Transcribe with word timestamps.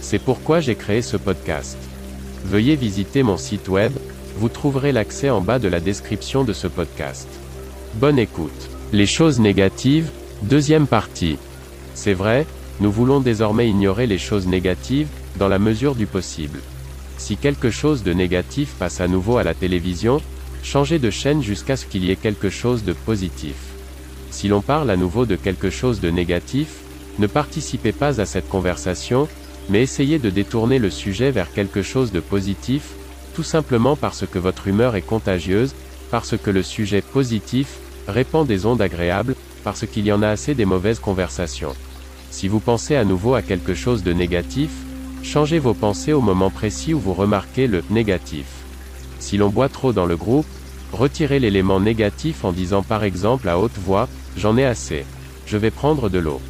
C'est 0.00 0.18
pourquoi 0.18 0.60
j'ai 0.60 0.74
créé 0.74 1.02
ce 1.02 1.16
podcast. 1.16 1.76
Veuillez 2.44 2.76
visiter 2.76 3.22
mon 3.22 3.36
site 3.36 3.68
web, 3.68 3.92
vous 4.36 4.48
trouverez 4.48 4.92
l'accès 4.92 5.30
en 5.30 5.40
bas 5.40 5.58
de 5.58 5.68
la 5.68 5.80
description 5.80 6.44
de 6.44 6.52
ce 6.52 6.66
podcast. 6.68 7.28
Bonne 7.94 8.18
écoute. 8.18 8.70
Les 8.92 9.06
choses 9.06 9.40
négatives, 9.40 10.10
deuxième 10.42 10.86
partie. 10.86 11.36
C'est 11.94 12.14
vrai, 12.14 12.46
nous 12.80 12.92
voulons 12.92 13.20
désormais 13.20 13.68
ignorer 13.68 14.06
les 14.06 14.18
choses 14.18 14.46
négatives, 14.46 15.08
dans 15.36 15.48
la 15.48 15.58
mesure 15.58 15.94
du 15.94 16.06
possible. 16.06 16.60
Si 17.16 17.36
quelque 17.36 17.70
chose 17.70 18.02
de 18.02 18.12
négatif 18.12 18.74
passe 18.78 19.00
à 19.00 19.08
nouveau 19.08 19.38
à 19.38 19.44
la 19.44 19.54
télévision, 19.54 20.20
changez 20.62 20.98
de 20.98 21.10
chaîne 21.10 21.42
jusqu'à 21.42 21.76
ce 21.76 21.86
qu'il 21.86 22.04
y 22.04 22.10
ait 22.10 22.16
quelque 22.16 22.50
chose 22.50 22.84
de 22.84 22.92
positif. 22.92 23.56
Si 24.30 24.48
l'on 24.48 24.60
parle 24.60 24.90
à 24.90 24.96
nouveau 24.96 25.26
de 25.26 25.36
quelque 25.36 25.70
chose 25.70 26.00
de 26.00 26.10
négatif, 26.10 26.68
ne 27.18 27.26
participez 27.26 27.92
pas 27.92 28.20
à 28.20 28.26
cette 28.26 28.48
conversation, 28.48 29.28
mais 29.68 29.82
essayez 29.82 30.18
de 30.18 30.30
détourner 30.30 30.78
le 30.78 30.90
sujet 30.90 31.30
vers 31.30 31.52
quelque 31.52 31.82
chose 31.82 32.12
de 32.12 32.20
positif, 32.20 32.94
tout 33.34 33.42
simplement 33.42 33.96
parce 33.96 34.24
que 34.26 34.38
votre 34.38 34.68
humeur 34.68 34.96
est 34.96 35.02
contagieuse, 35.02 35.74
parce 36.10 36.36
que 36.36 36.50
le 36.50 36.62
sujet 36.62 37.02
positif 37.02 37.78
répand 38.06 38.46
des 38.46 38.66
ondes 38.66 38.80
agréables, 38.80 39.34
parce 39.64 39.86
qu'il 39.86 40.06
y 40.06 40.12
en 40.12 40.22
a 40.22 40.28
assez 40.28 40.54
des 40.54 40.64
mauvaises 40.64 41.00
conversations. 41.00 41.74
Si 42.30 42.48
vous 42.48 42.60
pensez 42.60 42.96
à 42.96 43.04
nouveau 43.04 43.34
à 43.34 43.42
quelque 43.42 43.74
chose 43.74 44.02
de 44.02 44.12
négatif, 44.12 44.70
changez 45.22 45.58
vos 45.58 45.74
pensées 45.74 46.12
au 46.12 46.20
moment 46.20 46.50
précis 46.50 46.94
où 46.94 47.00
vous 47.00 47.14
remarquez 47.14 47.66
le 47.66 47.82
négatif. 47.90 48.46
Si 49.18 49.36
l'on 49.36 49.50
boit 49.50 49.68
trop 49.68 49.92
dans 49.92 50.06
le 50.06 50.16
groupe, 50.16 50.46
retirez 50.92 51.38
l'élément 51.38 51.80
négatif 51.80 52.44
en 52.44 52.52
disant 52.52 52.82
par 52.82 53.04
exemple 53.04 53.48
à 53.48 53.58
haute 53.58 53.78
voix, 53.78 54.08
J'en 54.38 54.56
ai 54.56 54.64
assez. 54.64 55.04
Je 55.46 55.56
vais 55.56 55.72
prendre 55.72 56.08
de 56.08 56.18
l'eau. 56.20 56.40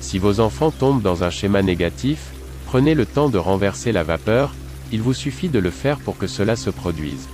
Si 0.00 0.18
vos 0.18 0.40
enfants 0.40 0.70
tombent 0.70 1.02
dans 1.02 1.24
un 1.24 1.30
schéma 1.30 1.60
négatif, 1.60 2.32
prenez 2.74 2.96
le 2.96 3.06
temps 3.06 3.28
de 3.28 3.38
renverser 3.38 3.92
la 3.92 4.02
vapeur, 4.02 4.52
il 4.90 5.00
vous 5.00 5.14
suffit 5.14 5.48
de 5.48 5.60
le 5.60 5.70
faire 5.70 6.00
pour 6.00 6.18
que 6.18 6.26
cela 6.26 6.56
se 6.56 6.70
produise. 6.70 7.28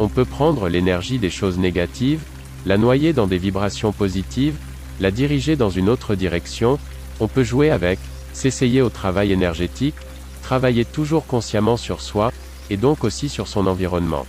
On 0.00 0.08
peut 0.08 0.24
prendre 0.24 0.68
l'énergie 0.68 1.20
des 1.20 1.30
choses 1.30 1.58
négatives, 1.58 2.24
la 2.66 2.76
noyer 2.76 3.12
dans 3.12 3.28
des 3.28 3.38
vibrations 3.38 3.92
positives, 3.92 4.56
la 4.98 5.12
diriger 5.12 5.54
dans 5.54 5.70
une 5.70 5.88
autre 5.88 6.16
direction, 6.16 6.76
on 7.20 7.28
peut 7.28 7.44
jouer 7.44 7.70
avec, 7.70 8.00
s'essayer 8.32 8.82
au 8.82 8.88
travail 8.88 9.30
énergétique, 9.30 9.94
travailler 10.42 10.84
toujours 10.84 11.24
consciemment 11.24 11.76
sur 11.76 12.00
soi, 12.00 12.32
et 12.68 12.76
donc 12.76 13.04
aussi 13.04 13.28
sur 13.28 13.46
son 13.46 13.68
environnement. 13.68 14.26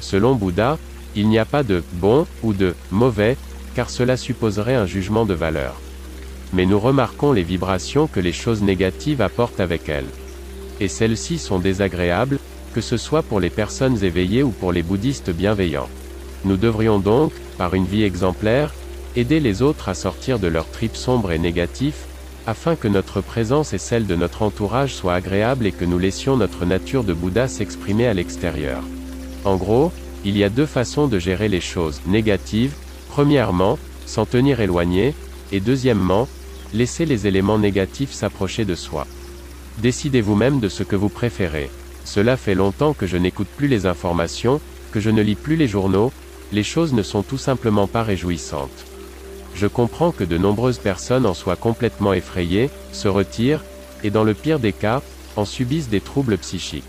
Selon 0.00 0.34
Bouddha, 0.34 0.78
il 1.16 1.28
n'y 1.28 1.38
a 1.38 1.44
pas 1.44 1.62
de 1.62 1.82
bon 1.92 2.26
ou 2.42 2.54
de 2.54 2.74
mauvais, 2.90 3.36
car 3.74 3.90
cela 3.90 4.16
supposerait 4.16 4.74
un 4.74 4.86
jugement 4.86 5.26
de 5.26 5.34
valeur. 5.34 5.78
Mais 6.52 6.66
nous 6.66 6.78
remarquons 6.78 7.32
les 7.32 7.42
vibrations 7.42 8.06
que 8.06 8.20
les 8.20 8.32
choses 8.32 8.62
négatives 8.62 9.22
apportent 9.22 9.60
avec 9.60 9.88
elles. 9.88 10.08
Et 10.80 10.88
celles-ci 10.88 11.38
sont 11.38 11.58
désagréables, 11.58 12.38
que 12.74 12.80
ce 12.80 12.96
soit 12.96 13.22
pour 13.22 13.40
les 13.40 13.50
personnes 13.50 14.02
éveillées 14.04 14.42
ou 14.42 14.50
pour 14.50 14.72
les 14.72 14.82
bouddhistes 14.82 15.30
bienveillants. 15.30 15.88
Nous 16.44 16.56
devrions 16.56 16.98
donc, 16.98 17.32
par 17.58 17.74
une 17.74 17.84
vie 17.84 18.04
exemplaire, 18.04 18.72
aider 19.16 19.40
les 19.40 19.62
autres 19.62 19.88
à 19.88 19.94
sortir 19.94 20.38
de 20.38 20.46
leurs 20.46 20.70
tripes 20.70 20.96
sombres 20.96 21.32
et 21.32 21.38
négatifs, 21.38 22.06
afin 22.46 22.76
que 22.76 22.88
notre 22.88 23.20
présence 23.20 23.72
et 23.74 23.78
celle 23.78 24.06
de 24.06 24.14
notre 24.14 24.42
entourage 24.42 24.94
soient 24.94 25.14
agréables 25.14 25.66
et 25.66 25.72
que 25.72 25.84
nous 25.84 25.98
laissions 25.98 26.36
notre 26.36 26.64
nature 26.64 27.04
de 27.04 27.12
Bouddha 27.12 27.48
s'exprimer 27.48 28.06
à 28.06 28.14
l'extérieur. 28.14 28.82
En 29.44 29.56
gros, 29.56 29.92
il 30.24 30.36
y 30.36 30.44
a 30.44 30.48
deux 30.48 30.66
façons 30.66 31.08
de 31.08 31.18
gérer 31.18 31.48
les 31.48 31.60
choses 31.60 32.00
négatives, 32.06 32.74
Premièrement, 33.18 33.80
s'en 34.06 34.26
tenir 34.26 34.60
éloigné, 34.60 35.12
et 35.50 35.58
deuxièmement, 35.58 36.28
laisser 36.74 37.06
les 37.06 37.26
éléments 37.26 37.58
négatifs 37.58 38.12
s'approcher 38.12 38.64
de 38.64 38.74
soi. 38.74 39.06
Décidez 39.78 40.20
vous-même 40.20 40.60
de 40.60 40.68
ce 40.68 40.82
que 40.82 40.96
vous 40.96 41.08
préférez. 41.08 41.70
Cela 42.04 42.36
fait 42.36 42.54
longtemps 42.54 42.94
que 42.94 43.06
je 43.06 43.16
n'écoute 43.16 43.48
plus 43.56 43.68
les 43.68 43.86
informations, 43.86 44.60
que 44.92 45.00
je 45.00 45.10
ne 45.10 45.22
lis 45.22 45.34
plus 45.34 45.56
les 45.56 45.68
journaux, 45.68 46.12
les 46.52 46.62
choses 46.62 46.92
ne 46.92 47.02
sont 47.02 47.22
tout 47.22 47.38
simplement 47.38 47.86
pas 47.86 48.02
réjouissantes. 48.02 48.86
Je 49.54 49.66
comprends 49.66 50.12
que 50.12 50.24
de 50.24 50.38
nombreuses 50.38 50.78
personnes 50.78 51.26
en 51.26 51.34
soient 51.34 51.56
complètement 51.56 52.12
effrayées, 52.12 52.70
se 52.92 53.08
retirent, 53.08 53.64
et 54.04 54.10
dans 54.10 54.24
le 54.24 54.34
pire 54.34 54.58
des 54.58 54.72
cas, 54.72 55.02
en 55.36 55.44
subissent 55.44 55.88
des 55.88 56.00
troubles 56.00 56.38
psychiques. 56.38 56.84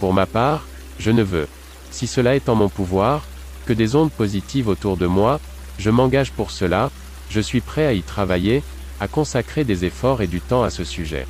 Pour 0.00 0.12
ma 0.12 0.26
part, 0.26 0.66
je 0.98 1.10
ne 1.10 1.22
veux, 1.22 1.48
si 1.90 2.06
cela 2.06 2.36
est 2.36 2.48
en 2.48 2.54
mon 2.54 2.68
pouvoir, 2.68 3.24
que 3.66 3.72
des 3.72 3.96
ondes 3.96 4.12
positives 4.12 4.68
autour 4.68 4.96
de 4.96 5.06
moi, 5.06 5.40
je 5.78 5.90
m'engage 5.90 6.32
pour 6.32 6.50
cela, 6.50 6.90
je 7.30 7.40
suis 7.40 7.60
prêt 7.60 7.86
à 7.86 7.92
y 7.92 8.02
travailler, 8.02 8.62
à 9.04 9.08
consacrer 9.08 9.64
des 9.64 9.84
efforts 9.84 10.22
et 10.22 10.26
du 10.26 10.40
temps 10.40 10.62
à 10.62 10.70
ce 10.70 10.82
sujet. 10.82 11.26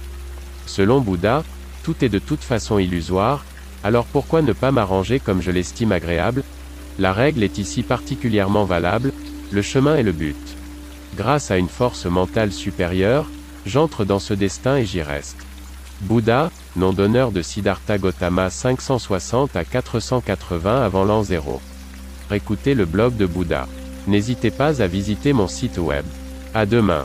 Selon 0.65 1.01
Bouddha, 1.01 1.43
tout 1.83 1.97
est 2.05 2.09
de 2.09 2.21
toute 2.21 2.45
façon 2.45 2.79
illusoire, 2.79 3.45
alors 3.83 4.07
pourquoi 4.07 4.43
ne 4.43 4.53
pas 4.53 4.71
m'arranger 4.71 5.19
comme 5.19 5.43
je 5.43 5.51
l'estime 5.51 5.91
agréable? 5.91 6.45
La 7.01 7.13
règle 7.13 7.43
est 7.43 7.59
ici 7.59 7.83
particulièrement 7.83 8.65
valable, 8.65 9.13
le 9.51 9.61
chemin 9.61 9.97
est 9.97 10.05
le 10.05 10.13
but. 10.13 10.37
Grâce 11.17 11.51
à 11.51 11.59
une 11.59 11.69
force 11.69 12.07
mentale 12.07 12.53
supérieure, 12.53 13.27
j'entre 13.67 14.05
dans 14.05 14.21
ce 14.21 14.35
destin 14.35 14.77
et 14.77 14.87
j'y 14.87 15.03
reste. 15.03 15.39
Bouddha, 16.03 16.53
nom 16.77 16.93
d'honneur 16.93 17.33
de 17.33 17.43
Siddhartha 17.43 17.99
Gautama 17.99 18.51
560 18.51 19.57
à 19.57 19.65
480 19.65 20.81
avant 20.81 21.05
l'an 21.05 21.25
0. 21.25 21.61
Écoutez 22.31 22.75
le 22.75 22.85
blog 22.85 23.17
de 23.17 23.27
Bouddha. 23.27 23.67
N'hésitez 24.07 24.51
pas 24.51 24.81
à 24.81 24.87
visiter 24.87 25.33
mon 25.33 25.49
site 25.49 25.79
web. 25.79 26.05
À 26.55 26.67
demain. 26.67 27.05